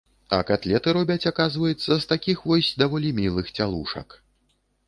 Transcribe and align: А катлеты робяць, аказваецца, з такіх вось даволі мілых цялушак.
А 0.35 0.37
катлеты 0.51 0.93
робяць, 0.97 1.25
аказваецца, 1.31 1.87
з 1.89 1.99
такіх 2.13 2.41
вось 2.53 2.73
даволі 2.83 3.15
мілых 3.21 3.55
цялушак. 3.59 4.21